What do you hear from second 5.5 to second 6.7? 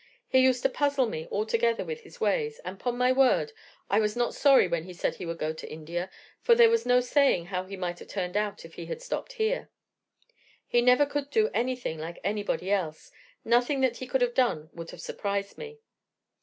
to India, for